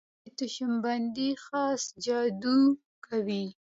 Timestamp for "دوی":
0.21-0.29